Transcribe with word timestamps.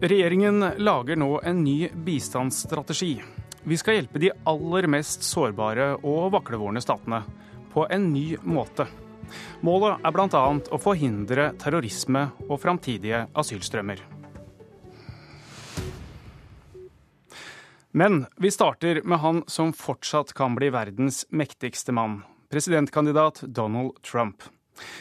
Regjeringen 0.00 0.60
lager 0.76 1.16
nå 1.16 1.40
en 1.44 1.64
ny 1.64 1.88
bistandsstrategi. 1.88 3.22
Vi 3.62 3.76
skal 3.76 3.94
hjelpe 3.94 4.20
de 4.20 4.28
aller 4.44 4.86
mest 4.92 5.22
sårbare 5.24 5.94
og 6.04 6.34
vaklevorne 6.34 6.82
statene 6.84 7.22
på 7.72 7.86
en 7.88 8.10
ny 8.12 8.36
måte. 8.44 8.84
Målet 9.64 10.04
er 10.04 10.12
bl.a. 10.12 10.42
å 10.52 10.80
forhindre 10.84 11.46
terrorisme 11.56 12.26
og 12.44 12.60
framtidige 12.60 13.22
asylstrømmer. 13.32 14.02
Men 17.96 18.26
vi 18.36 18.52
starter 18.52 19.00
med 19.00 19.22
han 19.24 19.40
som 19.48 19.72
fortsatt 19.72 20.34
kan 20.36 20.58
bli 20.60 20.68
verdens 20.76 21.24
mektigste 21.32 21.96
mann. 21.96 22.20
Presidentkandidat 22.52 23.40
Donald 23.48 23.96
Trump. 24.04 24.44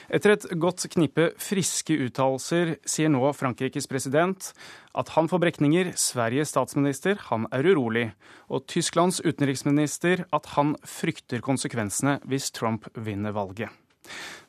Etter 0.10 0.36
et 0.36 0.48
godt 0.62 0.86
knippe 0.94 1.30
friske 1.42 1.98
uttalelser 2.08 2.76
sier 2.88 3.12
nå 3.12 3.24
Frankrikes 3.36 3.90
president 3.92 4.52
at 4.96 5.12
han 5.16 5.30
får 5.32 5.42
brekninger, 5.44 5.92
Sveriges 6.00 6.54
statsminister 6.54 7.20
han 7.30 7.50
er 7.56 7.68
urolig, 7.68 8.10
og 8.48 8.68
Tysklands 8.72 9.22
utenriksminister 9.26 10.26
at 10.36 10.52
han 10.56 10.76
frykter 10.88 11.44
konsekvensene 11.44 12.20
hvis 12.30 12.52
Trump 12.56 12.88
vinner 12.96 13.36
valget. 13.36 13.74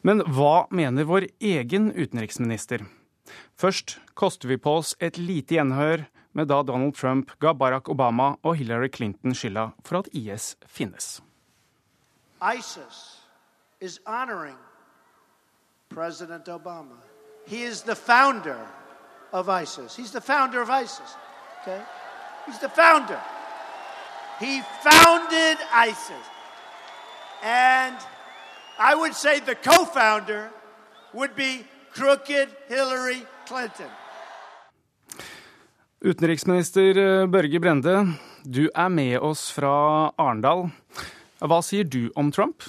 Men 0.06 0.22
hva 0.36 0.66
mener 0.70 1.08
vår 1.08 1.30
egen 1.40 1.90
utenriksminister? 1.96 2.84
Først 3.58 3.96
koster 4.14 4.52
vi 4.52 4.60
på 4.60 4.78
oss 4.82 4.94
et 5.02 5.18
lite 5.18 5.56
gjenhør 5.56 6.04
med 6.36 6.50
da 6.52 6.60
Donald 6.62 6.94
Trump 6.94 7.32
ga 7.40 7.54
Barack 7.56 7.88
Obama 7.88 8.34
og 8.44 8.58
Hillary 8.60 8.90
Clinton 8.92 9.34
skylda 9.34 9.70
for 9.82 10.02
at 10.02 10.10
IS 10.12 10.54
finnes. 10.68 11.20
ISIS 12.44 13.24
is 13.80 13.98
honoring 14.06 14.58
President 15.88 16.44
Obama. 16.46 16.98
He 17.46 17.62
is 17.62 17.82
the 17.82 17.94
founder 17.94 18.58
of 19.32 19.48
ISIS. 19.48 19.96
He's 19.96 20.12
the 20.12 20.20
founder 20.20 20.60
of 20.60 20.70
ISIS. 20.70 21.16
Okay? 21.62 21.80
He's 22.46 22.58
the 22.58 22.68
founder. 22.68 23.20
He 24.40 24.62
founded 24.82 25.58
ISIS. 25.72 26.26
And 27.42 27.96
I 28.78 28.94
would 28.94 29.14
say 29.14 29.40
the 29.40 29.54
co 29.54 29.84
founder 29.84 30.50
would 31.14 31.34
be 31.34 31.64
crooked 31.92 32.48
Hillary 32.68 33.22
Clinton. 33.46 33.90
Utenriksminister 36.00 36.96
eh, 36.96 37.26
Børge 37.26 37.60
Brende, 37.60 38.14
du 38.44 38.68
er 38.74 38.88
med 38.88 39.18
oss 39.18 39.52
fra 39.52 40.12
Arendal. 40.18 40.68
Hva 41.40 41.62
sier 41.64 41.84
du 41.84 42.10
om 42.16 42.32
Trump? 42.32 42.62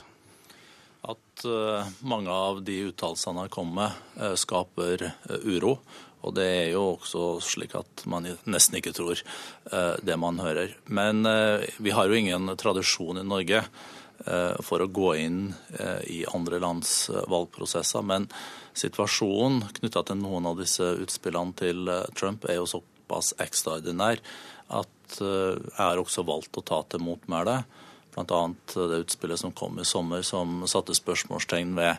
Uh, 1.46 1.86
mange 2.02 2.34
av 2.34 2.64
de 2.66 2.80
uttalelsene 2.90 3.44
han 3.44 3.52
kommer 3.54 3.76
med, 3.82 4.24
uh, 4.24 4.36
skaper 4.40 5.04
uh, 5.06 5.38
uro. 5.46 5.78
Og 6.26 6.34
det 6.34 6.48
er 6.50 6.70
jo 6.74 6.96
også 6.96 7.26
slik 7.46 7.76
at 7.78 8.02
man 8.10 8.26
nesten 8.50 8.80
ikke 8.80 8.92
tror 8.92 9.20
det 10.04 10.16
man 10.20 10.42
hører. 10.42 10.74
Men 10.90 11.22
vi 11.78 11.94
har 11.94 12.10
jo 12.10 12.18
ingen 12.18 12.50
tradisjon 12.58 13.22
i 13.22 13.24
Norge 13.24 13.62
for 14.66 14.82
å 14.82 14.90
gå 14.92 15.12
inn 15.22 15.54
i 16.10 16.24
andre 16.34 16.60
lands 16.60 16.96
valgprosesser. 17.32 18.04
Men 18.04 18.26
situasjonen 18.76 19.70
knytta 19.78 20.04
til 20.10 20.20
noen 20.20 20.50
av 20.50 20.60
disse 20.60 20.90
utspillene 21.06 21.56
til 21.62 21.94
Trump 22.18 22.50
er 22.50 22.60
jo 22.60 22.68
såpass 22.74 23.36
ekstraordinær 23.46 24.20
at 24.74 25.20
eh, 25.22 25.56
jeg 25.56 25.80
har 25.80 26.02
også 26.02 26.26
valgt 26.28 26.60
å 26.60 26.66
ta 26.66 26.82
til 26.90 27.04
motmæle. 27.06 27.62
Bl.a. 28.18 28.42
det 28.74 29.04
utspillet 29.04 29.40
som 29.40 29.54
kom 29.54 29.80
i 29.80 29.86
sommer, 29.86 30.26
som 30.26 30.64
satte 30.68 30.96
spørsmålstegn 30.98 31.76
ved 31.78 31.94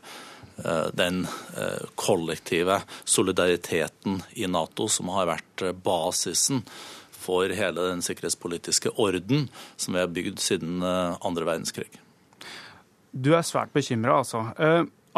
eh, 0.64 0.88
den 0.98 1.22
eh, 1.54 1.86
kollektive 1.94 2.80
solidariteten 3.04 4.22
i 4.34 4.50
Nato, 4.50 4.88
som 4.90 5.12
har 5.14 5.30
vært 5.30 5.68
basisen 5.84 6.64
for 7.18 7.54
hele 7.54 7.88
den 7.92 8.02
sikkerhetspolitiske 8.02 8.96
orden 8.98 9.48
som 9.76 9.94
vi 9.94 10.02
har 10.02 10.12
bygd 10.12 10.42
siden 10.42 10.82
andre 10.82 11.46
verdenskrig. 11.48 11.90
Du 13.12 13.32
er 13.34 13.42
svært 13.46 13.74
bekymra, 13.74 14.20
altså. 14.20 14.44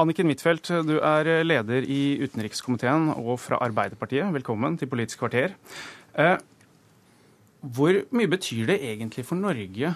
Anniken 0.00 0.30
Huitfeldt, 0.30 0.70
du 0.88 0.94
er 1.02 1.28
leder 1.44 1.84
i 1.84 2.16
utenrikskomiteen 2.22 3.10
og 3.18 3.34
fra 3.42 3.58
Arbeiderpartiet. 3.66 4.30
Velkommen 4.32 4.78
til 4.80 4.88
Politisk 4.88 5.20
kvarter. 5.20 5.56
Eh, 6.14 6.36
hvor 7.60 7.98
mye 8.16 8.30
betyr 8.30 8.70
det 8.70 8.78
egentlig 8.80 9.26
for 9.28 9.36
Norge 9.36 9.92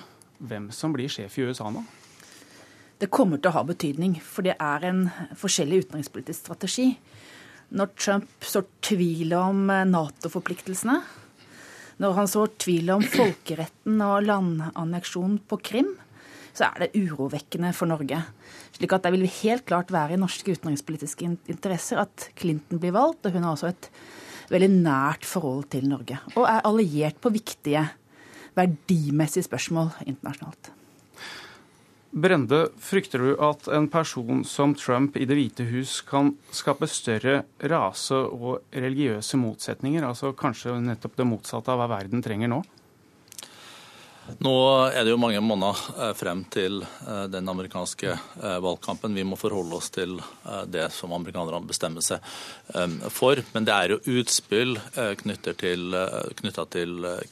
hvem 0.48 0.70
som 0.74 0.94
blir 0.94 1.10
sjef 1.12 1.38
i 1.38 1.46
USA 1.48 1.70
nå? 1.72 1.82
Det 3.00 3.10
kommer 3.12 3.40
til 3.40 3.50
å 3.50 3.56
ha 3.56 3.64
betydning, 3.66 4.16
for 4.22 4.46
det 4.46 4.54
er 4.62 4.86
en 4.86 5.02
forskjellig 5.36 5.84
utenrikspolitisk 5.84 6.44
strategi. 6.44 6.92
Når 7.74 7.90
Trump 7.98 8.46
sår 8.46 8.68
tvil 8.86 9.34
om 9.36 9.66
Nato-forpliktelsene, 9.90 11.00
når 12.02 12.16
han 12.16 12.30
sår 12.30 12.54
tvil 12.62 12.90
om 12.94 13.02
folkeretten 13.06 14.00
og 14.02 14.24
landanneksjon 14.26 15.40
på 15.50 15.58
Krim, 15.62 15.92
så 16.54 16.68
er 16.68 16.84
det 16.84 17.02
urovekkende 17.02 17.72
for 17.74 17.90
Norge. 17.90 18.20
Slik 18.74 18.94
at 18.94 19.02
Det 19.02 19.12
vil 19.14 19.26
helt 19.26 19.66
klart 19.66 19.90
være 19.90 20.14
i 20.14 20.20
norske 20.20 20.54
utenrikspolitiske 20.54 21.26
interesser 21.50 21.98
at 22.02 22.30
Clinton 22.38 22.78
blir 22.78 22.94
valgt. 22.94 23.26
og 23.26 23.32
Hun 23.32 23.42
har 23.42 23.54
også 23.54 23.70
et 23.74 23.90
veldig 24.50 24.70
nært 24.70 25.26
forhold 25.26 25.68
til 25.70 25.88
Norge. 25.88 26.18
Og 26.36 26.46
er 26.46 26.62
alliert 26.66 27.20
på 27.20 27.34
viktige 27.34 27.88
verdimessige 28.56 29.46
spørsmål 29.48 29.92
internasjonalt. 30.06 30.72
Brende, 32.14 32.68
frykter 32.78 33.18
du 33.18 33.32
at 33.42 33.66
en 33.74 33.88
person 33.90 34.44
som 34.46 34.76
Trump 34.78 35.16
i 35.18 35.26
Det 35.26 35.34
hvite 35.34 35.64
hus 35.66 35.96
kan 36.06 36.30
skape 36.54 36.86
større 36.86 37.40
rase- 37.58 38.20
og 38.30 38.62
religiøse 38.70 39.40
motsetninger? 39.40 40.06
Altså 40.06 40.30
kanskje 40.30 40.76
nettopp 40.78 41.16
det 41.18 41.26
motsatte 41.26 41.74
av 41.74 41.82
hva 41.82 41.88
verden 41.96 42.22
trenger 42.22 42.52
nå? 42.52 42.60
Nå 44.24 44.54
er 44.88 45.04
det 45.04 45.12
jo 45.12 45.20
mange 45.20 45.40
måneder 45.44 45.80
eh, 46.00 46.12
frem 46.16 46.44
til 46.52 46.80
eh, 46.80 47.24
den 47.28 47.48
amerikanske 47.50 48.08
eh, 48.14 48.56
valgkampen. 48.64 49.16
Vi 49.16 49.24
må 49.26 49.36
forholde 49.36 49.76
oss 49.76 49.90
til 49.92 50.16
det 50.70 50.86
som 50.94 51.12
amerikanerne 51.12 51.60
bestemmer 51.68 52.04
seg 52.04 52.24
for. 53.12 53.40
Men 53.54 53.66
det 53.66 53.74
er 53.74 53.92
jo 53.92 54.18
utspill 54.20 54.76
knyttet 55.20 55.58
til, 55.60 55.96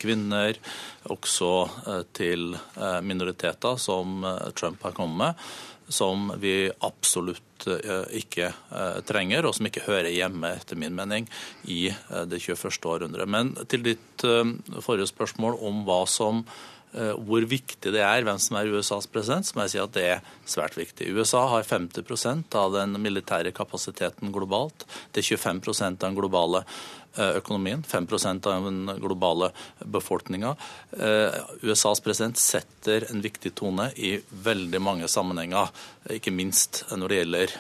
kvinner, 0.01 0.59
også 1.13 1.51
til 2.17 2.57
minoriteter, 3.05 3.79
som 3.81 4.25
Trump 4.59 4.83
har 4.87 4.97
kommet 4.97 5.19
med, 5.21 5.47
som 5.93 6.33
vi 6.43 6.71
absolutt 6.89 7.69
ikke 8.17 8.51
trenger, 9.09 9.47
og 9.47 9.57
som 9.57 9.69
ikke 9.69 9.87
hører 9.87 10.13
hjemme, 10.13 10.55
etter 10.59 10.81
min 10.81 10.97
mening, 10.97 11.29
i 11.69 11.85
det 11.93 12.43
21. 12.43 12.81
århundret. 12.95 13.31
Men 13.31 13.55
til 13.71 13.85
ditt 13.87 14.27
forrige 14.83 15.11
spørsmål 15.13 15.61
om 15.63 15.85
hva 15.89 16.03
som 16.11 16.45
hvor 16.93 17.45
viktig 17.49 17.93
det 17.95 18.03
er 18.05 18.25
hvem 18.27 18.41
som 18.43 18.59
er 18.59 18.69
USAs 18.69 19.07
president, 19.09 19.47
så 19.49 19.57
må 19.57 19.65
jeg 19.65 19.73
si 19.73 19.81
at 19.81 19.95
det 19.97 20.03
er 20.11 20.27
svært 20.49 20.77
viktig. 20.77 21.09
USA 21.17 21.47
har 21.49 21.65
50% 21.65 22.57
av 22.59 22.75
den 22.75 22.99
militære 23.01 23.55
kapasiteten 23.57 24.33
globalt. 24.35 24.85
Det 25.13 25.23
er 25.23 25.39
25% 25.41 25.89
av 25.89 26.03
den 26.05 26.19
globale 26.19 26.61
eh, 26.63 26.93
økonomien, 27.17 27.83
5% 27.85 28.49
av 28.49 28.65
den 28.69 28.93
globale 29.03 29.51
befolkninga. 29.85 30.55
Eh, 30.97 31.39
USAs 31.63 32.01
president 32.05 32.41
setter 32.41 33.09
en 33.11 33.23
viktig 33.25 33.55
tone 33.59 33.91
i 33.97 34.15
veldig 34.45 34.81
mange 34.83 35.11
sammenhenger, 35.11 35.73
ikke 36.11 36.33
minst 36.35 36.83
når 36.91 37.13
det 37.13 37.19
gjelder 37.21 37.53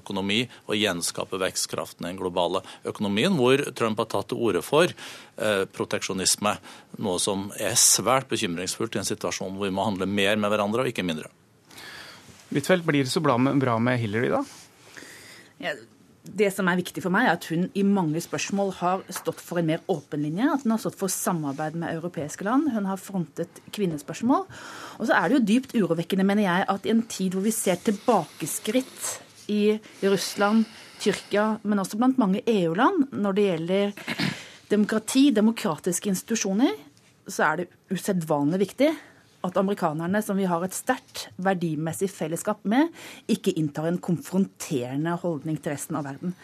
økonomi 0.00 0.38
og 0.64 0.78
gjenskape 0.78 1.36
vekstkraften 1.42 2.06
i 2.06 2.08
den 2.08 2.20
globale 2.22 2.62
økonomien, 2.88 3.36
hvor 3.36 3.60
Trump 3.76 4.00
har 4.00 4.08
tatt 4.14 4.30
til 4.32 4.40
orde 4.40 4.62
for 4.64 4.94
Eh, 5.36 5.64
proteksjonisme. 5.64 6.50
Noe 7.00 7.20
som 7.22 7.46
er 7.56 7.72
svært 7.80 8.28
bekymringsfullt 8.28 8.98
i 8.98 9.00
en 9.00 9.06
situasjon 9.08 9.54
hvor 9.56 9.64
vi 9.64 9.72
må 9.72 9.86
handle 9.86 10.04
mer 10.04 10.36
med 10.36 10.52
hverandre 10.52 10.84
og 10.84 10.90
ikke 10.90 11.06
mindre. 11.08 11.30
Huitfeldt, 12.50 12.84
blir 12.84 13.06
det 13.06 13.10
så 13.14 13.22
bra 13.24 13.38
med, 13.40 13.56
bra 13.62 13.78
med 13.80 13.96
Hillary, 14.02 14.28
da? 14.28 14.42
Ja, 15.62 15.72
det 16.22 16.52
som 16.54 16.68
er 16.70 16.78
viktig 16.78 17.02
for 17.02 17.12
meg, 17.14 17.26
er 17.26 17.36
at 17.36 17.46
hun 17.50 17.64
i 17.74 17.82
mange 17.86 18.20
spørsmål 18.22 18.70
har 18.78 19.02
stått 19.10 19.40
for 19.42 19.58
en 19.58 19.66
mer 19.72 19.82
åpen 19.90 20.22
linje. 20.22 20.46
At 20.46 20.62
hun 20.62 20.74
har 20.76 20.82
stått 20.84 20.98
for 21.00 21.10
samarbeid 21.10 21.74
med 21.78 21.96
europeiske 21.96 22.46
land. 22.46 22.70
Hun 22.74 22.86
har 22.86 23.00
frontet 23.00 23.58
kvinnespørsmål. 23.74 24.46
Og 25.00 25.08
så 25.08 25.18
er 25.18 25.28
det 25.28 25.38
jo 25.38 25.44
dypt 25.50 25.74
urovekkende, 25.74 26.26
mener 26.28 26.46
jeg, 26.46 26.68
at 26.70 26.86
i 26.86 26.94
en 26.94 27.02
tid 27.10 27.34
hvor 27.34 27.46
vi 27.46 27.54
ser 27.54 27.82
tilbakeskritt 27.82 29.50
i 29.50 29.62
Russland, 30.06 30.64
Tyrkia, 31.02 31.56
men 31.66 31.82
også 31.82 31.98
blant 31.98 32.20
mange 32.22 32.44
EU-land 32.46 33.08
når 33.10 33.34
det 33.34 33.46
gjelder 33.48 34.12
demokrati, 34.70 35.24
demokratiske 35.34 36.12
institusjoner, 36.12 36.76
så 37.26 37.48
er 37.48 37.62
det 37.62 37.72
usedvanlig 37.90 38.62
viktig 38.62 38.92
at 39.42 39.58
amerikanerne, 39.58 40.22
som 40.22 40.38
vi 40.38 40.46
har 40.48 40.62
et 40.64 40.76
sterkt 40.76 41.26
verdimessig 41.42 42.10
fellesskap 42.12 42.62
med, 42.68 42.92
ikke 43.30 43.54
inntar 43.58 43.88
en 43.90 44.00
konfronterende 44.02 45.16
holdning 45.22 45.58
til 45.60 45.74
resten 45.74 45.98
av 45.98 46.06
verden. 46.06 46.36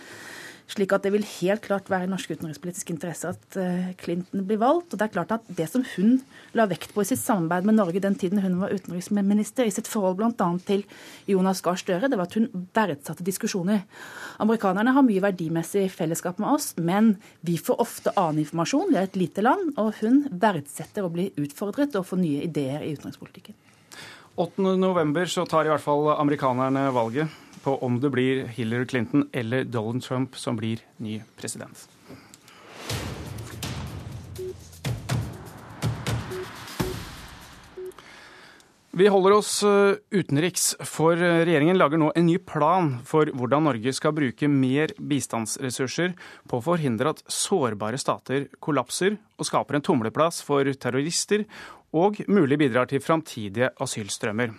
Slik 0.69 0.93
at 0.93 1.05
det 1.07 1.15
vil 1.15 1.25
helt 1.25 1.63
klart 1.65 1.87
være 1.89 2.05
i 2.05 2.11
norsk 2.11 2.35
utenrikspolitisk 2.35 2.91
interesse 2.93 3.31
at 3.33 3.57
eh, 3.57 3.87
Clinton 3.97 4.43
blir 4.45 4.61
valgt. 4.61 4.93
Og 4.93 5.01
det 5.01 5.07
er 5.07 5.15
klart 5.15 5.33
at 5.33 5.47
det 5.49 5.65
som 5.73 5.85
hun 5.95 6.19
la 6.59 6.67
vekt 6.69 6.93
på 6.93 7.01
i 7.01 7.09
sitt 7.09 7.23
samarbeid 7.23 7.65
med 7.65 7.79
Norge 7.79 8.03
den 8.05 8.19
tiden 8.21 8.43
hun 8.45 8.59
var 8.61 8.75
utenriksminister, 8.77 9.65
i 9.65 9.73
sitt 9.73 9.89
forhold 9.89 10.19
bl.a. 10.21 10.51
til 10.69 10.85
Jonas 11.31 11.65
Gahr 11.65 11.81
Støre, 11.81 12.13
det 12.13 12.21
var 12.21 12.29
at 12.29 12.37
hun 12.37 12.51
verdsatte 12.77 13.25
diskusjoner. 13.25 13.87
Amerikanerne 14.45 14.93
har 14.93 15.09
mye 15.09 15.25
verdimessig 15.25 15.87
fellesskap 15.95 16.41
med 16.43 16.53
oss, 16.53 16.75
men 16.77 17.15
vi 17.41 17.57
får 17.57 17.81
ofte 17.81 18.13
annen 18.21 18.45
informasjon. 18.45 18.93
Vi 18.93 19.01
er 19.01 19.09
et 19.09 19.19
lite 19.19 19.45
land, 19.45 19.73
og 19.81 19.97
hun 20.03 20.27
verdsetter 20.29 21.09
å 21.09 21.13
bli 21.13 21.31
utfordret 21.41 21.97
og 21.97 22.11
få 22.13 22.21
nye 22.21 22.45
ideer 22.45 22.85
i 22.85 22.93
utenrikspolitikken. 22.99 23.57
8.11. 24.39 25.25
så 25.33 25.49
tar 25.49 25.67
i 25.67 25.73
hvert 25.73 25.83
fall 25.83 26.13
amerikanerne 26.13 26.91
valget 26.95 27.48
på 27.63 27.77
om 27.85 28.01
det 28.01 28.11
blir 28.15 28.47
Hillary 28.57 28.87
Clinton 28.87 29.29
eller 29.33 29.65
Donald 29.65 30.03
Trump 30.05 30.37
som 30.37 30.57
blir 30.57 30.83
ny 30.97 31.21
president. 31.41 31.89
Vi 38.99 39.07
holder 39.07 39.37
oss 39.37 39.61
eh, 39.63 39.95
utenriks, 40.11 40.73
for 40.83 41.15
regjeringen 41.15 41.77
lager 41.79 42.01
nå 42.01 42.09
en 42.19 42.25
ny 42.27 42.35
plan 42.43 42.97
for 43.07 43.31
hvordan 43.31 43.69
Norge 43.69 43.93
skal 43.95 44.15
bruke 44.17 44.49
mer 44.51 44.91
bistandsressurser 44.99 46.17
på 46.51 46.59
å 46.59 46.65
forhindre 46.65 47.13
at 47.13 47.23
sårbare 47.31 48.01
stater 48.01 48.49
kollapser 48.65 49.15
og 49.39 49.47
skaper 49.47 49.79
en 49.79 49.85
tumleplass 49.87 50.41
for 50.43 50.67
terrorister 50.83 51.45
og 51.97 52.19
mulig 52.29 52.59
bidrar 52.61 52.89
til 52.89 53.01
framtidige 53.01 53.71
asylstrømmer. 53.81 54.53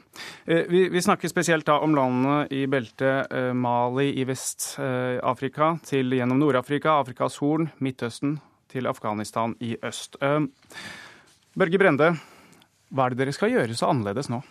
Eh, 0.50 0.66
vi, 0.70 0.88
vi, 0.90 1.02
snakker 1.02 1.30
spesielt 1.30 1.68
da 1.68 1.78
om 1.84 1.94
landene 1.94 2.48
i 2.50 2.66
beltet 2.66 3.30
eh, 3.30 3.52
Mali 3.54 4.10
i 4.18 4.26
Vest-Afrika 4.26 5.76
til 5.86 6.16
gjennom 6.18 6.40
Nord-Afrika, 6.42 6.98
Afrikas 7.04 7.38
Horn, 7.44 7.70
Midtøsten 7.80 8.40
til 8.70 8.90
Afghanistan 8.90 9.54
i 9.62 9.76
øst. 9.86 10.18
Eh, 10.22 10.42
Børge 11.60 11.82
Brende, 11.82 12.16
hva 12.90 13.06
er 13.06 13.14
det 13.14 13.22
dere 13.22 13.36
skal 13.38 13.54
gjøre 13.54 13.78
så 13.78 13.92
annerledes 13.94 14.32
nå? 14.34 14.42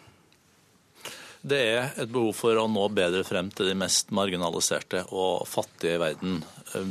Det 1.49 1.59
er 1.59 1.93
et 2.03 2.11
behov 2.11 2.33
for 2.35 2.59
å 2.59 2.67
nå 2.71 2.85
bedre 2.91 3.23
frem 3.27 3.51
til 3.55 3.71
de 3.71 3.75
mest 3.79 4.11
marginaliserte 4.15 5.05
og 5.15 5.47
fattige 5.47 5.95
i 5.95 6.01
verden. 6.03 6.41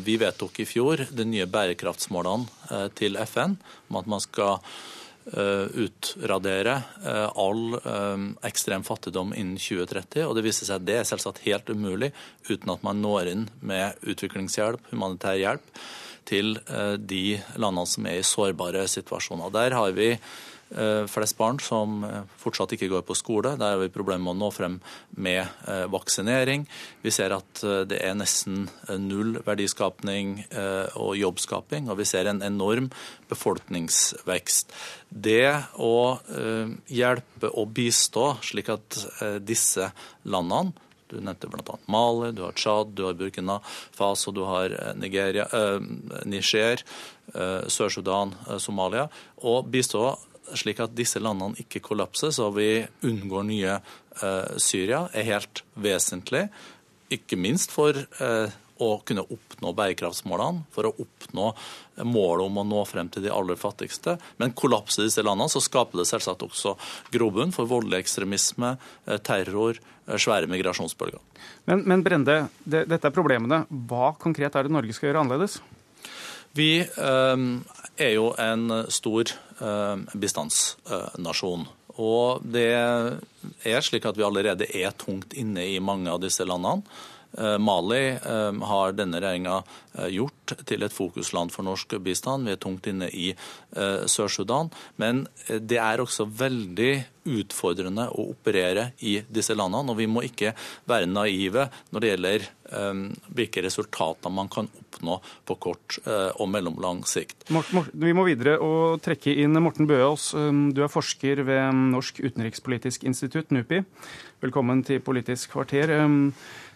Vi 0.07 0.16
vedtok 0.19 0.62
i 0.63 0.66
fjor 0.68 1.04
de 1.12 1.25
nye 1.28 1.48
bærekraftsmålene 1.51 2.88
til 2.95 3.19
FN 3.28 3.57
om 3.92 4.00
at 4.00 4.07
man 4.07 4.24
skal 4.24 4.63
Eh, 4.63 5.06
utradere 5.28 6.78
eh, 7.04 7.28
all 7.36 7.78
eh, 7.78 8.26
ekstrem 8.48 8.86
fattigdom 8.88 9.34
innen 9.36 9.60
2030. 9.60 10.26
Og 10.28 10.36
det 10.38 10.46
viser 10.48 10.70
seg 10.70 10.82
at 10.82 10.88
det 10.88 11.00
er 11.02 11.08
selvsagt 11.10 11.44
helt 11.46 11.70
umulig 11.70 12.12
uten 12.50 12.74
at 12.74 12.84
man 12.88 13.02
når 13.04 13.32
inn 13.34 13.48
med 13.60 13.98
utviklingshjelp, 14.08 14.92
humanitær 14.92 15.40
hjelp, 15.40 15.74
til 16.28 16.58
de 17.00 17.38
landene 17.56 17.88
som 17.88 18.08
er 18.10 18.18
i 18.20 18.24
sårbare 18.28 18.82
situasjoner. 18.92 19.48
Der 19.56 19.72
har 19.78 19.94
vi 19.96 20.10
Eh, 20.18 20.56
flest 21.08 21.38
barn 21.40 21.60
som 21.64 22.02
eh, 22.04 22.24
fortsatt 22.42 22.74
ikke 22.75 22.90
går 22.92 23.04
på 23.08 23.16
skole. 23.18 23.56
Der 23.60 23.75
har 23.75 23.81
vi 23.81 23.92
problemer 23.94 24.25
med 24.25 24.36
å 24.36 24.40
nå 24.46 24.50
frem 24.56 24.80
med 25.16 25.44
eh, 25.68 25.86
vaksinering. 25.92 26.66
Vi 27.06 27.14
ser 27.14 27.36
at 27.36 27.64
det 27.90 28.00
er 28.04 28.18
nesten 28.18 28.68
null 29.02 29.40
verdiskapning 29.46 30.40
og 31.00 31.16
jobbskaping, 31.18 31.88
og 31.90 31.98
vi 32.00 32.06
ser 32.08 32.30
en 32.30 32.44
enorm 32.46 32.90
befolkningsvekst. 33.31 34.74
Det 35.10 35.54
å 35.81 35.96
hjelpe 36.92 37.50
og 37.50 37.72
bistå 37.75 38.30
slik 38.46 38.69
at 38.74 39.00
disse 39.48 39.90
landene 40.28 40.75
du 41.08 41.19
nevnte 41.24 41.48
bl.a. 41.48 41.78
Mali, 41.86 42.31
du 42.36 42.44
har 42.44 42.52
Tsjad, 42.52 42.92
du 42.96 43.06
har 43.08 43.14
Burkina 43.14 43.60
Faso, 43.96 44.31
du 44.31 44.44
har 44.48 44.74
Nigeria, 44.96 45.48
eh, 45.54 45.80
Niger, 46.25 46.84
eh, 47.34 47.62
Sør-Sudan, 47.68 48.36
eh, 48.50 48.58
Somalia. 48.58 49.08
Og 49.38 49.69
bistå 49.72 50.18
slik 50.56 50.80
at 50.84 50.96
disse 50.96 51.20
landene 51.24 51.58
ikke 51.64 51.82
kollapser, 51.84 52.32
så 52.36 52.50
vi 52.56 52.86
unngår 53.08 53.48
nye 53.50 53.76
eh, 53.76 54.56
Syria, 54.62 55.08
er 55.14 55.28
helt 55.28 55.64
vesentlig. 55.76 56.48
Ikke 57.14 57.40
minst 57.40 57.74
for 57.76 57.98
eh, 57.98 58.56
å 58.84 58.90
kunne 59.06 59.26
oppnå 59.34 59.72
bærekraftsmålene, 59.78 60.66
for 60.74 60.90
å 60.90 60.94
oppnå 61.02 61.48
målet 62.06 62.46
om 62.46 62.60
å 62.62 62.66
nå 62.68 62.84
frem 62.90 63.10
til 63.14 63.26
de 63.26 63.32
aller 63.34 63.58
fattigste. 63.60 64.18
Men 64.42 64.56
kollapser 64.58 65.08
disse 65.08 65.24
landene, 65.26 65.52
så 65.52 65.62
skaper 65.64 66.02
det 66.02 66.08
selvsagt 66.10 66.46
også 66.46 66.76
grobunn 67.14 67.54
for 67.56 67.70
voldelig 67.70 68.04
ekstremisme, 68.06 68.76
eh, 69.08 69.18
terror, 69.18 69.80
eh, 70.08 70.18
svære 70.18 70.50
migrasjonsbølger. 70.52 71.24
Men, 71.66 71.84
men 71.90 72.06
Brende, 72.06 72.38
det, 72.64 72.86
dette 72.92 73.10
er 73.10 73.16
problemene. 73.16 73.66
Hva 73.90 74.14
konkret 74.20 74.56
er 74.56 74.68
det 74.68 74.76
Norge 74.76 74.96
skal 74.96 75.12
gjøre 75.12 75.26
annerledes? 75.26 75.60
Vi 76.57 76.71
eh, 76.81 77.44
er 77.98 78.13
jo 78.15 78.31
en 78.42 78.80
stor 78.94 79.33
eh, 79.62 79.95
bistandsnasjon. 80.18 81.68
Og 81.98 82.45
det 82.45 82.69
er 82.77 83.86
slik 83.86 84.06
at 84.06 84.18
vi 84.18 84.25
allerede 84.25 84.68
er 84.69 84.94
tungt 84.98 85.33
inne 85.38 85.65
i 85.65 85.80
mange 85.81 86.12
av 86.13 86.21
disse 86.21 86.45
landene. 86.45 86.86
Eh, 87.38 87.57
Mali 87.62 88.04
eh, 88.15 88.51
har 88.71 88.98
denne 88.98 89.21
regjeringa 89.21 89.62
eh, 89.98 90.09
gjort 90.48 90.66
til 90.68 90.84
et 90.84 90.94
fokusland 90.94 91.52
for 91.54 91.68
norsk 91.68 91.98
bistand. 92.04 92.48
Vi 92.48 92.56
er 92.56 92.62
tungt 92.62 92.88
inne 92.88 93.10
i 93.12 93.34
Sør-Sudan. 93.74 94.72
Men 94.98 95.28
det 95.48 95.80
er 95.82 96.02
også 96.04 96.28
veldig 96.28 96.94
utfordrende 97.28 98.08
å 98.16 98.30
operere 98.32 98.92
i 99.04 99.18
disse 99.28 99.56
landene. 99.58 99.92
Og 99.92 100.00
vi 100.00 100.08
må 100.08 100.24
ikke 100.24 100.54
være 100.88 101.10
naive 101.10 101.68
når 101.92 102.04
det 102.04 102.12
gjelder 102.14 102.48
hvilke 103.36 103.64
resultater 103.64 104.32
man 104.34 104.50
kan 104.52 104.68
oppnå 104.68 105.20
på 105.48 105.58
kort 105.68 106.00
og 106.08 106.48
mellomlang 106.52 107.04
sikt. 107.08 107.48
Vi 107.48 108.16
må 108.16 108.28
videre 108.28 108.58
og 108.64 109.02
trekke 109.04 109.36
inn 109.44 109.60
Morten 109.64 109.88
Bøås. 109.90 110.32
Du 110.76 110.82
er 110.84 110.92
forsker 110.92 111.44
ved 111.48 111.84
Norsk 111.94 112.22
utenrikspolitisk 112.24 113.04
institutt, 113.08 113.52
NUPI. 113.52 113.84
Velkommen 114.44 114.84
til 114.88 115.04
Politisk 115.04 115.56
kvarter. 115.56 115.92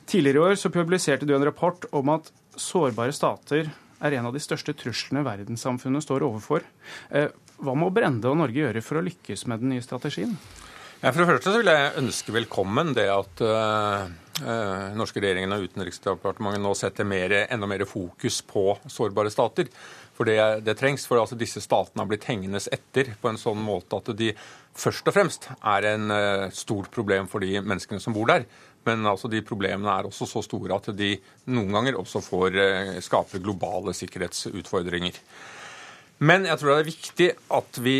Tidligere 0.10 0.40
i 0.40 0.46
år 0.50 0.56
så 0.60 0.72
publiserte 0.74 1.28
du 1.30 1.36
en 1.36 1.46
rapport 1.46 1.86
om 1.96 2.10
at 2.12 2.32
sårbare 2.62 3.14
stater 3.16 3.72
er 4.02 4.18
en 4.18 4.28
av 4.30 4.36
de 4.36 4.42
største 4.42 4.74
truslene 4.78 5.24
verdenssamfunnet 5.26 6.06
står 6.06 6.26
overfor. 6.26 6.66
Eh, 7.14 7.30
hva 7.62 7.78
må 7.78 7.92
Brende 7.94 8.32
og 8.32 8.40
Norge 8.42 8.64
gjøre 8.64 8.82
for 8.86 9.00
å 9.00 9.06
lykkes 9.06 9.46
med 9.50 9.62
den 9.62 9.76
nye 9.76 9.86
strategien? 9.86 10.34
Ja, 11.02 11.10
for 11.10 11.24
det 11.24 11.30
første 11.32 11.50
så 11.50 11.62
vil 11.62 11.70
jeg 11.72 11.94
ønske 11.98 12.34
velkommen 12.34 12.92
det 12.94 13.08
at 13.10 13.42
uh, 13.42 14.04
uh, 14.06 14.92
norske 14.98 15.22
regjeringen 15.22 15.54
og 15.56 15.66
Utenriksdepartementet 15.66 16.62
nå 16.62 16.76
setter 16.78 17.08
mer, 17.10 17.34
enda 17.48 17.70
mer 17.70 17.88
fokus 17.90 18.38
på 18.46 18.76
sårbare 18.86 19.34
stater. 19.34 19.70
For 20.14 20.30
det, 20.30 20.38
det 20.68 20.76
trengs. 20.78 21.08
For 21.10 21.18
altså, 21.18 21.38
disse 21.40 21.64
statene 21.64 22.04
har 22.04 22.10
blitt 22.10 22.28
hengende 22.30 22.62
etter 22.70 23.16
på 23.18 23.32
en 23.32 23.42
sånn 23.42 23.62
måte 23.66 23.98
at 23.98 24.12
de 24.18 24.30
først 24.78 25.10
og 25.10 25.16
fremst 25.16 25.50
er 25.58 25.88
en 25.96 26.14
stort 26.54 26.92
problem 26.94 27.26
for 27.32 27.42
de 27.42 27.56
menneskene 27.58 28.02
som 28.04 28.14
bor 28.14 28.30
der. 28.30 28.46
Men 28.88 29.06
altså, 29.06 29.30
de 29.30 29.44
problemene 29.46 29.94
er 29.94 30.08
også 30.10 30.28
så 30.30 30.42
store 30.46 30.78
at 30.78 30.90
de 30.98 31.14
noen 31.54 31.76
ganger 31.76 32.00
også 32.00 32.24
får 32.26 32.58
eh, 32.62 32.96
skape 33.04 33.42
globale 33.44 33.94
sikkerhetsutfordringer. 33.98 35.20
Men 36.22 36.46
jeg 36.50 36.60
tror 36.62 36.74
det 36.74 36.80
er 36.80 36.90
viktig 36.90 37.30
at 37.58 37.80
vi 37.82 38.00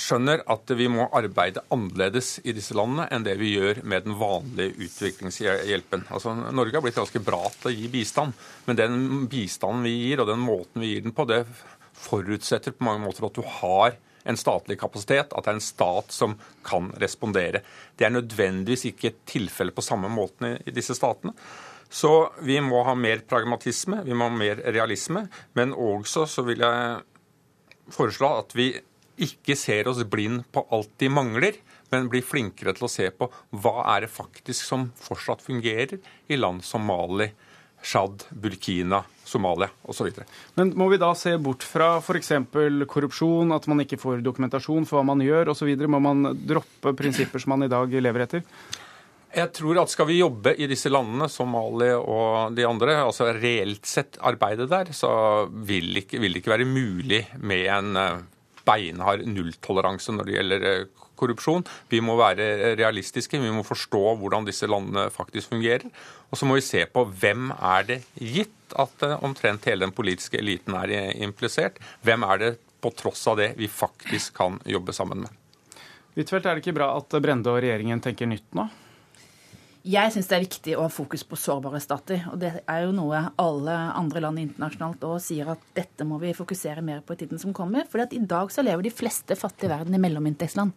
skjønner 0.00 0.40
at 0.48 0.70
vi 0.76 0.86
må 0.88 1.04
arbeide 1.12 1.60
annerledes 1.72 2.38
i 2.48 2.54
disse 2.56 2.72
landene 2.76 3.04
enn 3.12 3.26
det 3.26 3.34
vi 3.40 3.50
gjør 3.58 3.82
med 3.84 4.06
den 4.06 4.16
vanlige 4.16 4.86
utviklingshjelpen. 4.86 6.06
Altså, 6.08 6.32
Norge 6.32 6.78
har 6.78 6.84
blitt 6.84 6.96
ganske 6.96 7.20
bra 7.24 7.42
til 7.58 7.68
å 7.68 7.74
gi 7.74 7.90
bistand, 7.92 8.32
men 8.68 8.78
den 8.78 9.26
bistanden 9.32 9.84
vi 9.84 9.92
gir, 9.98 10.22
og 10.22 10.30
den 10.32 10.40
måten 10.40 10.80
vi 10.84 10.94
gir 10.94 11.04
den 11.04 11.16
på, 11.16 11.28
det 11.28 11.44
forutsetter 12.02 12.74
på 12.74 12.88
mange 12.88 13.04
måter 13.04 13.28
at 13.28 13.36
du 13.36 13.44
har 13.60 13.98
en 14.24 14.38
statlig 14.38 14.78
kapasitet, 14.80 15.32
at 15.32 15.44
det 15.44 15.52
er 15.52 15.58
en 15.58 15.64
stat 15.64 16.14
som 16.14 16.36
kan 16.66 16.90
respondere. 17.02 17.62
Det 17.96 18.06
er 18.06 18.14
nødvendigvis 18.14 18.86
ikke 18.92 19.14
tilfellet 19.28 19.76
på 19.76 19.84
samme 19.84 20.10
måten 20.12 20.58
i 20.58 20.74
disse 20.74 20.96
statene. 20.98 21.34
Så 21.92 22.32
vi 22.40 22.56
må 22.64 22.80
ha 22.86 22.94
mer 22.96 23.20
pragmatisme, 23.28 24.00
vi 24.06 24.16
må 24.16 24.30
ha 24.30 24.36
mer 24.36 24.62
realisme. 24.72 25.26
Men 25.58 25.74
også 25.76 26.24
så 26.30 26.44
vil 26.46 26.64
jeg 26.64 27.02
foreslå 27.92 28.30
at 28.38 28.56
vi 28.56 28.70
ikke 29.22 29.56
ser 29.58 29.90
oss 29.90 30.00
blind 30.08 30.46
på 30.54 30.64
alt 30.72 30.92
de 31.02 31.10
mangler, 31.12 31.58
men 31.92 32.08
blir 32.08 32.24
flinkere 32.24 32.72
til 32.76 32.88
å 32.88 32.90
se 32.90 33.10
på 33.12 33.28
hva 33.60 33.82
er 33.92 34.06
det 34.06 34.14
faktisk 34.14 34.64
som 34.64 34.88
fortsatt 34.96 35.44
fungerer 35.44 35.98
i 36.32 36.38
land 36.38 36.64
som 36.64 36.86
Mali, 36.88 37.28
Tsjad, 37.82 38.24
Burkina, 38.30 39.02
Somalia 39.24 39.68
osv. 39.88 40.08
Men 40.54 40.72
må 40.78 40.88
vi 40.92 41.00
da 41.02 41.10
se 41.18 41.34
bort 41.40 41.64
fra 41.66 41.96
f.eks. 41.98 42.32
korrupsjon, 42.88 43.54
at 43.56 43.66
man 43.70 43.82
ikke 43.84 43.98
får 44.00 44.22
dokumentasjon 44.24 44.86
for 44.88 45.00
hva 45.00 45.08
man 45.12 45.24
gjør 45.24 45.52
osv.? 45.54 45.72
Må 45.90 46.00
man 46.02 46.32
droppe 46.46 46.94
prinsipper 46.98 47.42
som 47.42 47.56
man 47.56 47.66
i 47.66 47.72
dag 47.72 47.98
lever 48.06 48.26
etter? 48.26 48.46
Jeg 49.32 49.48
tror 49.56 49.78
at 49.80 49.88
skal 49.88 50.10
vi 50.10 50.18
jobbe 50.18 50.52
i 50.60 50.68
disse 50.68 50.90
landene, 50.92 51.24
Somalia 51.32 51.96
og 51.96 52.52
de 52.56 52.66
andre, 52.68 52.98
altså 53.06 53.30
reelt 53.32 53.88
sett 53.88 54.18
arbeide 54.20 54.66
der, 54.68 54.90
så 54.92 55.12
vil, 55.48 55.88
ikke, 56.02 56.20
vil 56.20 56.36
det 56.36 56.42
ikke 56.42 56.52
være 56.52 56.68
mulig 56.68 57.22
med 57.40 57.64
en 57.72 57.96
eh, 57.96 58.20
beinhard 58.68 59.24
nulltoleranse 59.24 60.12
når 60.12 60.28
det 60.28 60.36
gjelder 60.36 60.66
eh, 60.68 60.84
korrupsjon. 61.22 61.64
Vi 61.92 62.02
må 62.04 62.18
være 62.18 62.74
realistiske, 62.80 63.40
vi 63.40 63.54
må 63.54 63.64
forstå 63.66 64.02
hvordan 64.20 64.48
disse 64.48 64.68
landene 64.70 65.06
faktisk 65.14 65.54
fungerer. 65.54 65.86
Og 66.30 66.40
så 66.40 66.48
må 66.48 66.58
vi 66.58 66.66
se 66.66 66.84
på 66.90 67.06
hvem 67.06 67.52
er 67.56 67.88
det 67.88 68.02
gitt 68.18 68.76
at 68.78 69.06
omtrent 69.22 69.66
hele 69.68 69.86
den 69.86 69.94
politiske 69.94 70.40
eliten 70.40 70.76
er 70.78 71.14
implisert. 71.22 71.80
Hvem 72.02 72.26
er 72.28 72.42
det 72.42 72.52
på 72.82 72.90
tross 72.98 73.26
av 73.30 73.38
det 73.38 73.52
vi 73.56 73.68
faktisk 73.70 74.34
kan 74.36 74.58
jobbe 74.66 74.92
sammen 74.96 75.22
med. 75.24 75.40
Huitfeldt, 76.16 76.44
er 76.44 76.56
det 76.56 76.64
ikke 76.64 76.76
bra 76.76 76.90
at 76.98 77.14
Brende 77.24 77.52
og 77.52 77.62
regjeringen 77.62 78.02
tenker 78.04 78.28
nytt 78.28 78.50
nå? 78.58 78.66
Jeg 79.82 80.12
syns 80.14 80.28
det 80.30 80.36
er 80.36 80.44
viktig 80.44 80.74
å 80.78 80.84
ha 80.84 80.90
fokus 80.92 81.24
på 81.26 81.38
sårbare 81.38 81.80
stater. 81.82 82.20
Og 82.30 82.36
det 82.38 82.52
er 82.60 82.84
jo 82.84 82.92
noe 82.94 83.24
alle 83.42 83.78
andre 83.98 84.20
land 84.22 84.38
internasjonalt 84.38 85.02
òg 85.08 85.16
sier 85.24 85.48
at 85.50 85.62
dette 85.74 86.06
må 86.06 86.20
vi 86.22 86.34
fokusere 86.36 86.84
mer 86.86 87.00
på 87.02 87.16
i 87.16 87.22
tiden 87.24 87.40
som 87.42 87.54
kommer. 87.56 87.88
For 87.90 88.02
i 88.04 88.20
dag 88.30 88.52
så 88.54 88.62
lever 88.62 88.86
de 88.86 88.94
fleste 88.94 89.34
fattige 89.38 89.70
i 89.70 89.72
verden 89.72 89.96
i 89.98 90.02
mellominntektsland. 90.02 90.76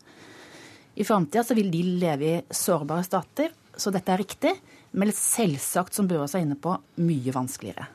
I 0.96 1.04
framtida 1.04 1.44
så 1.44 1.56
vil 1.58 1.72
de 1.72 1.84
leve 2.00 2.32
i 2.32 2.42
sårbare 2.56 3.04
stater, 3.04 3.52
så 3.76 3.92
dette 3.92 4.14
er 4.14 4.22
riktig. 4.22 4.54
Men 4.96 5.12
selvsagt, 5.12 5.96
som 5.96 6.08
Børås 6.08 6.38
er 6.38 6.46
inne 6.46 6.56
på, 6.56 6.72
mye 7.04 7.34
vanskeligere. 7.36 7.90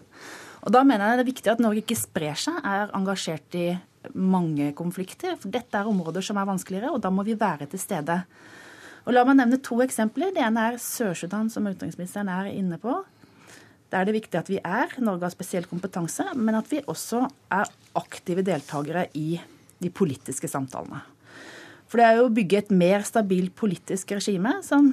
Og 0.60 0.74
da 0.74 0.82
mener 0.84 1.06
jeg 1.06 1.20
det 1.20 1.22
er 1.24 1.30
viktig 1.30 1.52
at 1.54 1.62
Norge 1.64 1.80
ikke 1.80 1.96
sprer 1.96 2.36
seg, 2.36 2.58
er 2.60 2.92
engasjert 2.96 3.56
i 3.56 3.68
mange 4.12 4.74
konflikter. 4.76 5.38
For 5.40 5.52
dette 5.52 5.80
er 5.80 5.88
områder 5.88 6.24
som 6.24 6.36
er 6.40 6.48
vanskeligere, 6.48 6.92
og 6.92 7.00
da 7.00 7.12
må 7.12 7.24
vi 7.24 7.38
være 7.40 7.70
til 7.72 7.80
stede. 7.80 8.18
Og 9.06 9.16
La 9.16 9.24
meg 9.24 9.38
nevne 9.38 9.60
to 9.64 9.78
eksempler. 9.80 10.34
Det 10.36 10.42
ene 10.44 10.66
er 10.68 10.76
Sør-Sudan, 10.82 11.48
som 11.48 11.64
utenriksministeren 11.64 12.28
er 12.28 12.50
inne 12.52 12.76
på. 12.80 12.98
Der 13.90 14.02
er 14.02 14.06
det 14.06 14.18
viktig 14.18 14.38
at 14.38 14.50
vi 14.52 14.60
er, 14.60 14.92
Norge 15.02 15.24
har 15.24 15.32
spesiell 15.32 15.64
kompetanse, 15.66 16.28
men 16.36 16.60
at 16.60 16.68
vi 16.70 16.84
også 16.84 17.24
er 17.56 17.72
aktive 17.98 18.44
deltakere 18.46 19.08
i 19.18 19.40
de 19.80 19.90
politiske 19.90 20.50
samtalene. 20.52 21.00
For 21.90 21.98
det 21.98 22.06
er 22.06 22.20
jo 22.20 22.28
å 22.28 22.34
bygge 22.34 22.60
et 22.60 22.70
mer 22.70 23.02
stabilt 23.06 23.56
politisk 23.58 24.14
regime 24.14 24.60
som 24.62 24.92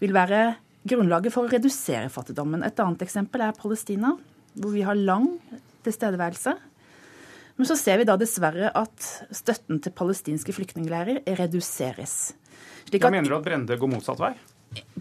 vil 0.00 0.14
være 0.16 0.56
grunnlaget 0.88 1.34
for 1.34 1.44
å 1.44 1.52
redusere 1.52 2.08
fattigdommen. 2.12 2.64
Et 2.64 2.80
annet 2.80 3.04
eksempel 3.04 3.44
er 3.44 3.56
Palestina, 3.58 4.14
hvor 4.56 4.72
vi 4.72 4.86
har 4.86 4.96
lang 4.96 5.34
tilstedeværelse. 5.84 6.54
Men 7.58 7.68
så 7.68 7.76
ser 7.76 8.00
vi 8.00 8.06
da 8.08 8.14
dessverre 8.16 8.70
at 8.78 9.08
støtten 9.34 9.82
til 9.84 9.92
palestinske 9.98 10.54
flyktningleirer 10.54 11.24
reduseres. 11.40 12.14
Hva 12.88 13.10
mener 13.12 13.28
du 13.28 13.36
at 13.36 13.44
Brende 13.44 13.76
går 13.76 13.90
motsatt 13.90 14.22
vei? 14.22 14.32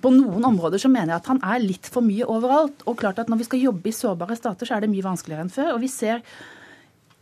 På 0.01 0.09
noen 0.13 0.43
områder 0.47 0.81
så 0.81 0.89
mener 0.91 1.13
jeg 1.13 1.21
at 1.21 1.31
han 1.31 1.41
er 1.45 1.63
litt 1.63 1.87
for 1.91 2.03
mye 2.03 2.27
overalt. 2.27 2.83
Og 2.89 2.97
klart 2.99 3.21
at 3.21 3.31
når 3.31 3.43
vi 3.43 3.47
skal 3.47 3.63
jobbe 3.63 3.91
i 3.91 3.95
sårbare 3.95 4.35
stater, 4.39 4.67
så 4.67 4.75
er 4.75 4.83
det 4.83 4.91
mye 4.91 5.05
vanskeligere 5.05 5.45
enn 5.45 5.53
før. 5.53 5.73
Og 5.75 5.83
vi 5.85 5.91
ser 5.91 6.23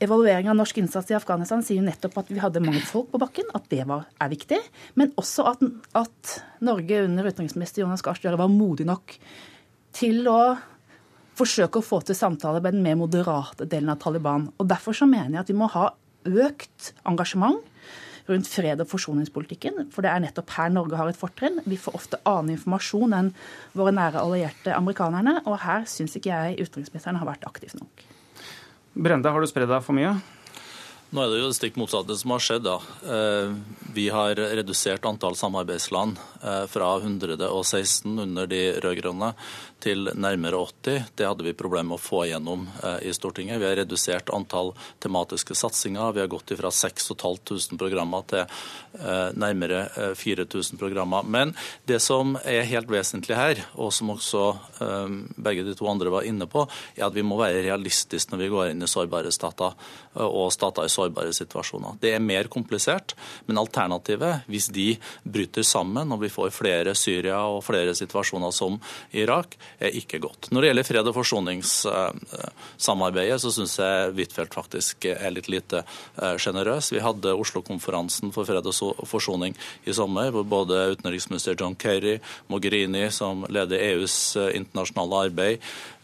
Evaluering 0.05 0.51
av 0.51 0.57
norsk 0.59 0.77
innsats 0.81 1.09
i 1.11 1.17
Afghanistan 1.17 1.63
sier 1.65 1.81
jo 1.81 1.87
nettopp 1.87 2.19
at 2.21 2.29
vi 2.29 2.41
hadde 2.43 2.61
mange 2.63 2.83
folk 2.85 3.09
på 3.13 3.21
bakken, 3.21 3.49
at 3.57 3.67
det 3.71 3.83
var, 3.89 4.05
er 4.21 4.31
viktig. 4.31 4.59
Men 4.99 5.13
også 5.19 5.47
at, 5.51 5.65
at 5.97 6.37
Norge 6.65 7.01
under 7.07 7.27
utenriksminister 7.27 7.83
Jonas 7.83 8.05
Gahr 8.05 8.17
Støre 8.19 8.39
var 8.39 8.51
modig 8.51 8.87
nok 8.89 9.17
til 9.95 10.25
å 10.29 10.39
forsøke 11.35 11.81
å 11.81 11.85
få 11.85 12.01
til 12.05 12.17
samtale 12.17 12.61
med 12.63 12.77
den 12.77 12.85
mer 12.85 12.97
moderate 12.99 13.67
delen 13.69 13.91
av 13.91 13.99
Taliban. 14.03 14.49
Og 14.59 14.69
Derfor 14.69 14.95
så 14.95 15.07
mener 15.09 15.37
jeg 15.37 15.45
at 15.45 15.51
vi 15.51 15.59
må 15.59 15.69
ha 15.73 15.89
økt 16.25 16.93
engasjement 17.07 17.63
rundt 18.29 18.49
fred- 18.49 18.81
og 18.81 18.89
forsoningspolitikken. 18.89 19.87
For 19.93 20.05
det 20.05 20.11
er 20.11 20.23
nettopp 20.23 20.55
her 20.57 20.71
Norge 20.73 20.97
har 20.99 21.11
et 21.11 21.19
fortrinn. 21.19 21.61
Vi 21.69 21.77
får 21.81 21.97
ofte 21.99 22.21
annen 22.25 22.55
informasjon 22.55 23.13
enn 23.17 23.31
våre 23.77 23.93
nære 23.95 24.23
allierte 24.23 24.73
amerikanerne. 24.75 25.41
Og 25.45 25.59
her 25.65 25.85
syns 25.89 26.17
ikke 26.17 26.33
jeg 26.33 26.65
utenriksministeren 26.65 27.21
har 27.21 27.29
vært 27.29 27.45
aktiv 27.49 27.75
nok. 27.77 28.05
Brende, 28.95 29.27
har 29.27 29.43
du 29.43 29.47
spredd 29.49 29.67
deg 29.67 29.83
for 29.83 29.95
mye? 29.97 30.13
Nå 31.15 31.23
er 31.23 31.29
det 31.31 31.37
jo 31.39 31.47
det 31.47 31.55
stikk 31.55 31.77
motsatte 31.79 32.15
som 32.19 32.33
har 32.33 32.41
skjedd. 32.43 32.65
da. 32.65 32.75
Eh, 33.07 33.53
vi 33.95 34.09
har 34.11 34.35
redusert 34.35 35.05
antall 35.07 35.37
samarbeidsland 35.39 36.17
eh, 36.43 36.65
fra 36.67 36.89
116 36.99 38.19
under 38.19 38.49
de 38.51 38.59
rød-grønne 38.83 39.29
til 39.79 40.09
nærmere 40.11 40.59
80. 40.59 41.05
Det 41.15 41.27
hadde 41.29 41.45
vi 41.45 41.53
problemer 41.55 41.93
med 41.93 42.01
å 42.01 42.03
få 42.03 42.25
igjennom 42.25 42.65
eh, 42.83 43.07
i 43.07 43.13
Stortinget. 43.15 43.61
Vi 43.61 43.67
har 43.69 43.79
redusert 43.79 44.33
antall 44.35 44.73
tematiske 44.99 45.55
satsinger. 45.55 46.11
Vi 46.17 46.23
har 46.25 46.27
gått 46.33 46.51
fra 46.59 46.73
6500 46.83 47.79
programmer 47.79 48.27
til 48.27 48.43
nærmere 49.35 50.13
4000 50.15 50.79
programmer. 50.79 51.23
Men 51.23 51.51
det 51.87 51.97
som 52.03 52.35
er 52.43 52.67
helt 52.67 52.91
vesentlig 52.91 53.35
her, 53.35 53.59
og 53.75 53.91
som 53.91 54.13
også 54.13 54.43
begge 55.35 55.65
de 55.67 55.73
to 55.75 55.89
andre 55.91 56.13
var 56.13 56.27
inne 56.27 56.47
på, 56.47 56.63
er 56.95 57.09
at 57.09 57.15
vi 57.15 57.25
må 57.27 57.35
være 57.41 57.65
realistiske 57.65 58.31
når 58.31 58.43
vi 58.45 58.51
går 58.53 58.69
inn 58.71 58.87
i 58.87 58.89
sårbare 58.89 59.33
stater 59.35 59.75
og 60.15 60.47
stater 60.55 60.87
i 60.87 60.91
sårbare 60.91 61.04
sårbare 61.05 61.33
situasjoner. 61.35 61.91
Det 62.01 62.13
er 62.15 62.21
mer 62.23 62.47
komplisert, 62.51 63.15
men 63.45 63.57
alternativet, 63.61 64.41
hvis 64.49 64.67
de 64.73 64.97
bryter 65.23 65.63
sammen 65.65 66.11
og 66.11 66.21
vi 66.23 66.29
får 66.33 66.49
flere 66.55 66.95
Syria 66.97 67.45
og 67.49 67.63
flere 67.65 67.95
situasjoner 67.97 68.51
som 68.55 68.79
Irak, 69.15 69.57
er 69.79 69.91
ikke 69.95 70.19
godt. 70.23 70.51
Når 70.51 70.61
det 70.61 70.67
gjelder 70.69 70.87
fred- 70.87 71.07
og 71.09 71.15
forsoningssamarbeidet, 71.19 73.41
så 73.41 73.49
syns 73.53 73.79
jeg 73.79 74.13
Huitfeldt 74.15 74.53
faktisk 74.55 75.05
er 75.11 75.31
litt 75.33 75.49
lite 75.51 75.77
eh, 75.83 76.37
sjenerøs. 76.41 76.93
Vi 76.93 77.03
hadde 77.03 77.35
Oslo-konferansen 77.35 78.31
for 78.35 78.43
fred 78.47 78.65
og 78.65 79.07
forsoning 79.09 79.53
i 79.85 79.93
sommer, 79.95 80.31
hvor 80.33 80.45
både 80.47 80.91
utenriksminister 80.95 81.53
John 81.59 81.75
Kerry, 81.75 82.19
Mogherini, 82.51 83.11
som 83.11 83.45
leder 83.49 83.79
EUs 83.91 84.35
eh, 84.39 84.55
internasjonale 84.59 85.15
arbeid, 85.29 85.55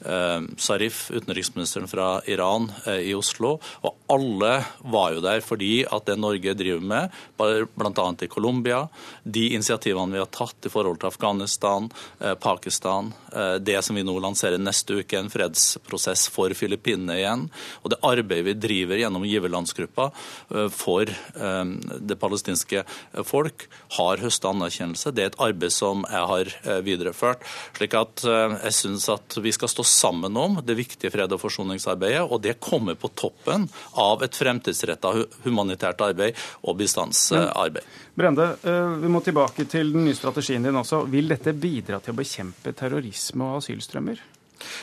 eh, 0.05 0.41
Sarif, 0.57 1.11
utenriksministeren 1.11 1.87
fra 1.91 2.21
Iran, 2.29 2.71
i 2.91 3.13
Oslo, 3.15 3.59
og 3.85 3.95
alle 4.11 4.63
var 4.83 5.15
jo 5.15 5.23
der 5.23 5.41
fordi 5.45 5.83
at 5.85 6.07
det 6.07 6.17
Norge 6.19 6.53
driver 6.57 6.83
med, 6.83 7.17
bl.a. 7.37 8.07
i 8.21 8.29
Colombia, 8.31 8.87
de 9.23 9.47
initiativene 9.55 10.15
vi 10.15 10.21
har 10.21 10.29
tatt 10.33 10.67
i 10.67 10.71
forhold 10.71 11.01
til 11.01 11.11
Afghanistan, 11.11 11.89
eh, 12.19 12.33
Pakistan, 12.35 13.13
eh, 13.33 13.55
det 13.61 13.79
som 13.85 13.95
vi 13.95 14.05
nå 14.05 14.17
lanserer 14.21 14.61
neste 14.61 15.01
uke, 15.01 15.19
en 15.19 15.31
fredsprosess 15.31 16.27
for 16.33 16.53
Filippinene 16.57 17.19
igjen, 17.19 17.47
og 17.83 17.93
det 17.93 18.01
arbeidet 18.07 18.47
vi 18.47 18.57
driver 18.67 19.01
gjennom 19.01 19.27
giverlandsgruppa 19.27 20.09
eh, 20.11 20.67
for 20.71 21.09
det 21.11 22.15
palestinske 22.19 22.83
folk, 23.27 23.65
har 23.97 24.21
høsta 24.21 24.51
anerkjennelse. 24.51 25.11
Det 25.15 25.23
er 25.23 25.31
et 25.31 25.39
arbeid 25.41 25.73
som 25.73 26.03
jeg 26.09 26.27
har 26.31 26.51
videreført. 26.85 27.43
slik 27.77 27.93
at 27.97 28.23
jeg 28.23 28.73
syns 28.75 29.07
at 29.11 29.37
vi 29.41 29.51
skal 29.51 29.71
stå 29.71 29.83
sammen 29.87 30.37
om 30.37 30.59
det 30.63 30.77
viktige 30.77 31.11
fred- 31.13 31.33
og 31.33 31.41
forsoningsarbeidet, 31.41 32.23
og 32.23 32.41
det 32.41 32.59
kommer 32.63 32.95
på 32.95 33.11
toppen 33.15 33.67
av 33.99 34.23
et 34.23 34.35
fremtids 34.37 34.70
fremtidsretta 34.71 35.13
humanitært 35.45 36.01
arbeid 36.01 36.37
og 36.63 36.77
bistandsarbeid. 36.79 37.83
Brende, 38.15 38.57
eh, 38.63 38.95
vi 39.01 39.07
må 39.07 39.21
tilbake 39.23 39.67
til 39.69 39.93
den 39.93 40.05
nye 40.05 40.15
strategien 40.15 40.63
din 40.63 40.75
også. 40.75 41.07
Vil 41.09 41.27
dette 41.27 41.53
bidra 41.53 41.99
til 41.99 42.13
å 42.13 42.17
bekjempe 42.17 42.73
terrorisme 42.73 43.43
og 43.43 43.61
asylstrømmer? 43.61 44.19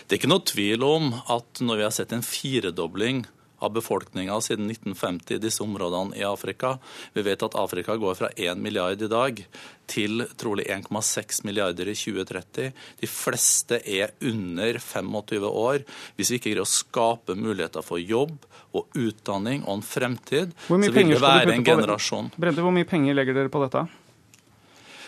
Det 0.07 0.17
er 0.17 0.19
ikke 0.19 0.29
noe 0.33 0.45
tvil 0.45 0.83
om 0.83 1.13
at 1.29 1.61
når 1.61 1.77
vi 1.77 1.83
har 1.83 1.91
sett 1.91 2.13
en 2.13 2.23
firedobling 2.23 3.27
av 3.61 3.73
befolkninga 3.75 4.41
siden 4.41 4.71
1950 4.71 5.35
i 5.35 5.39
disse 5.43 5.63
områdene 5.63 6.17
i 6.17 6.25
Afrika. 6.27 6.79
Vi 7.13 7.25
vet 7.27 7.43
at 7.43 7.57
Afrika 7.59 7.97
går 7.97 8.15
fra 8.15 8.31
1 8.37 8.61
milliard 8.63 9.03
i 9.03 9.11
dag 9.11 9.43
til 9.87 10.23
trolig 10.39 10.69
1,6 10.71 11.45
milliarder 11.45 11.91
i 11.91 11.97
2030. 11.99 12.73
De 13.01 13.11
fleste 13.11 13.81
er 13.83 14.15
under 14.21 14.79
25 14.79 15.49
år. 15.51 15.83
Hvis 16.17 16.31
vi 16.31 16.39
ikke 16.39 16.53
greier 16.53 16.63
å 16.63 16.71
skape 16.71 17.35
muligheter 17.39 17.83
for 17.83 17.99
jobb 17.99 18.39
og 18.77 18.99
utdanning 18.99 19.65
og 19.65 19.79
en 19.79 19.87
fremtid, 19.87 20.53
så 20.67 20.77
vil 20.77 20.93
det 20.93 21.23
være 21.23 21.55
en 21.55 21.65
generasjon 21.65 22.33
Brende, 22.37 22.65
hvor 22.65 22.75
mye 22.75 22.89
penger 22.89 23.17
legger 23.17 23.37
dere 23.39 23.53
på 23.53 23.63
dette? 23.65 23.87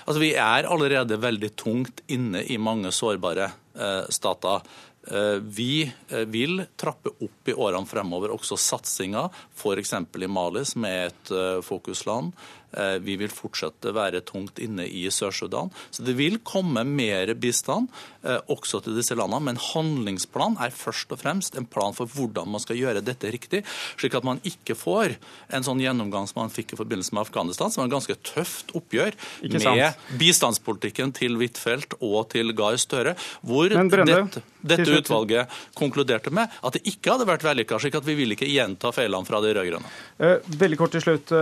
Altså, 0.06 0.20
Vi 0.20 0.32
er 0.34 0.66
allerede 0.66 1.20
veldig 1.20 1.50
tungt 1.56 2.00
inne 2.08 2.42
i 2.42 2.56
mange 2.58 2.92
sårbare 2.94 3.50
eh, 3.76 4.08
stater. 4.10 4.64
Eh, 5.06 5.38
vi 5.40 5.92
eh, 6.08 6.24
vil 6.28 6.64
trappe 6.76 7.12
opp 7.24 7.48
i 7.48 7.54
årene 7.56 7.88
fremover 7.88 8.34
også 8.34 8.58
satsinga, 8.60 9.28
f.eks. 9.56 9.94
i 9.96 10.28
Mali, 10.28 10.64
som 10.68 10.84
er 10.88 11.08
et 11.08 11.32
eh, 11.32 11.60
fokusland. 11.64 12.34
Eh, 12.72 12.98
vi 13.02 13.16
vil 13.18 13.32
fortsette 13.34 13.90
å 13.90 13.96
være 13.96 14.20
tungt 14.26 14.60
inne 14.62 14.84
i 14.86 15.02
Sør-Sudan. 15.10 15.72
Så 15.90 16.04
det 16.06 16.14
vil 16.18 16.38
komme 16.46 16.84
mer 16.86 17.32
bistand 17.34 17.90
eh, 18.22 18.38
også 18.52 18.82
til 18.84 18.94
disse 18.98 19.16
landene. 19.18 19.50
Men 19.50 19.58
handlingsplan 19.58 20.58
er 20.62 20.74
først 20.74 21.10
og 21.10 21.22
fremst 21.22 21.58
en 21.58 21.66
plan 21.66 21.96
for 21.96 22.10
hvordan 22.10 22.52
man 22.54 22.62
skal 22.62 22.78
gjøre 22.78 23.02
dette 23.02 23.32
riktig, 23.34 23.64
slik 23.98 24.14
at 24.14 24.26
man 24.26 24.38
ikke 24.46 24.76
får 24.78 25.16
en 25.50 25.66
sånn 25.66 25.82
gjennomgang 25.82 26.28
som 26.30 26.44
man 26.44 26.54
fikk 26.54 26.76
i 26.76 26.78
forbindelse 26.78 27.16
med 27.16 27.24
Afghanistan, 27.26 27.72
som 27.72 27.82
var 27.82 27.90
en 27.90 27.96
ganske 27.96 28.18
tøft 28.30 28.70
oppgjør 28.78 29.18
med 29.50 29.98
bistandspolitikken 30.20 31.14
til 31.16 31.40
Huitfeldt 31.40 31.98
og 31.98 32.30
til 32.30 32.54
Gahr 32.56 32.78
Støre, 32.80 33.16
hvor 33.42 33.66
Brende, 33.70 34.06
dette, 34.06 34.44
dette 34.62 35.00
utvalget 35.00 35.58
konkluderte 35.78 36.30
med 36.34 36.54
at 36.62 36.78
det 36.78 36.84
ikke 36.86 37.16
hadde 37.16 37.26
vært 37.28 37.46
vellykka, 37.48 37.80
slik 37.82 37.98
at 37.98 38.06
vi 38.06 38.14
vil 38.22 38.36
ikke 38.36 38.48
gjenta 38.48 38.94
feilene 38.94 39.26
fra 39.26 39.42
de 39.42 39.54
rød-grønne. 39.58 39.94
Eh, 40.22 40.50
veldig 40.60 40.78
kort 40.78 40.94
til 40.94 41.02
slutt, 41.02 41.34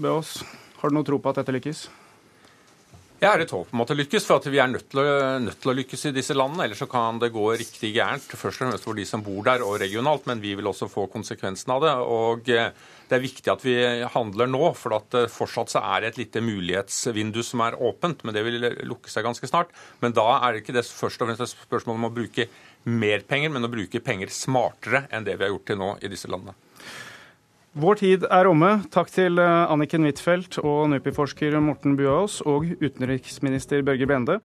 Bøås. 0.00 0.39
Har 0.80 0.88
du 0.88 0.96
noe 0.96 1.04
tro 1.04 1.18
på 1.20 1.32
at 1.32 1.42
dette 1.42 1.52
lykkes? 1.52 1.88
Jeg 3.20 3.28
har 3.28 3.42
et 3.42 3.50
håp 3.52 3.74
om 3.74 3.82
at 3.82 3.90
det 3.92 3.98
lykkes, 3.98 4.24
for 4.24 4.46
vi 4.48 4.56
er 4.62 4.68
nødt 4.72 4.86
til, 4.88 5.02
å, 5.02 5.16
nødt 5.44 5.58
til, 5.60 5.68
å, 5.68 5.74
lykkes 5.76 6.06
i 6.08 6.12
disse 6.16 6.32
landene. 6.32 6.64
Ellers 6.64 6.80
så 6.80 6.86
kan 6.88 7.18
det 7.20 7.28
gå 7.34 7.42
riktig 7.52 7.90
gærent, 7.92 8.24
først 8.24 8.62
og 8.62 8.70
fremst 8.70 8.86
for 8.88 8.96
de 8.96 9.04
som 9.04 9.20
bor 9.20 9.42
der 9.44 9.60
og 9.60 9.76
regionalt, 9.82 10.24
men 10.30 10.40
vi 10.40 10.54
vil 10.56 10.70
også 10.70 10.88
få 10.88 11.04
konsekvensen 11.12 11.74
av 11.74 11.84
det. 11.84 11.92
Og 12.00 12.48
eh, 12.48 12.70
det 13.10 13.18
er 13.18 13.20
viktig 13.26 13.52
at 13.52 13.66
vi 13.66 13.74
handler 14.14 14.48
nå, 14.48 14.62
for 14.80 14.96
at 14.96 15.18
eh, 15.20 15.28
fortsatt 15.28 15.74
så 15.74 15.84
er 15.98 16.08
et 16.08 16.16
lite 16.16 16.40
mulighetsvindu 16.40 17.42
som 17.44 17.66
er 17.66 17.76
åpent, 17.76 18.24
men 18.24 18.38
det 18.38 18.46
vil 18.48 18.70
lukke 18.88 19.12
seg 19.12 19.28
ganske 19.28 19.52
snart. 19.52 19.76
Men 20.00 20.16
da 20.16 20.24
er 20.38 20.56
det 20.56 20.64
ikke 20.64 20.78
det 20.78 20.86
først 20.88 21.20
og 21.20 21.28
fremst 21.28 21.44
et 21.44 21.52
spørsmål 21.68 22.00
om 22.00 22.08
å 22.08 22.14
bruke 22.22 22.48
mer 22.88 23.28
penger, 23.28 23.52
men 23.52 23.68
å 23.68 23.74
bruke 23.76 24.00
penger 24.00 24.32
smartere 24.32 25.04
enn 25.12 25.28
det 25.28 25.36
vi 25.36 25.44
har 25.44 25.52
gjort 25.52 25.68
til 25.68 25.82
nå 25.84 25.92
i 26.00 26.14
disse 26.16 26.32
landene. 26.32 26.56
Vår 27.70 28.00
tid 28.00 28.24
er 28.26 28.48
omme. 28.50 28.68
Takk 28.90 29.12
til 29.14 29.38
eh, 29.38 29.70
Anniken 29.70 30.02
Huitfeldt 30.02 30.56
og 30.58 30.88
NUPI-forsker 30.90 31.54
Morten 31.62 31.92
Buaas 31.94 32.40
og 32.42 32.64
utenriksminister 32.82 33.84
Børge 33.86 34.08
Brende. 34.10 34.38